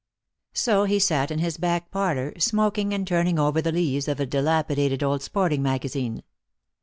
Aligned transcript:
So 0.55 0.85
he 0.85 0.97
sat 0.97 1.29
in 1.29 1.37
his 1.37 1.59
back 1.59 1.91
parlour, 1.91 2.33
smoking 2.39 2.91
and 2.91 3.05
turning 3.05 3.37
over 3.37 3.61
the 3.61 3.71
leaves 3.71 4.07
of 4.07 4.19
a 4.19 4.25
dilapidated 4.25 5.03
old 5.03 5.21
sporting 5.21 5.61
magazine. 5.61 6.23